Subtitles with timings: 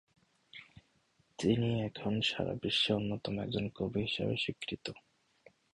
[1.39, 4.85] তিনি এখন সারা বিশ্বে অন্যতম একজন কবি হিসেবে স্বীকৃত।